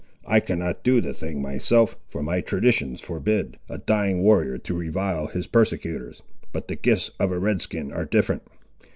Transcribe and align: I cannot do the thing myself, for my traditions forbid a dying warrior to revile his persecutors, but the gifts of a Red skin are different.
I 0.25 0.39
cannot 0.39 0.83
do 0.83 0.99
the 0.99 1.13
thing 1.13 1.43
myself, 1.43 1.95
for 2.07 2.23
my 2.23 2.41
traditions 2.41 3.01
forbid 3.01 3.59
a 3.69 3.77
dying 3.77 4.23
warrior 4.23 4.57
to 4.57 4.73
revile 4.73 5.27
his 5.27 5.45
persecutors, 5.45 6.23
but 6.51 6.67
the 6.67 6.75
gifts 6.75 7.11
of 7.19 7.31
a 7.31 7.37
Red 7.37 7.61
skin 7.61 7.91
are 7.91 8.05
different. 8.05 8.41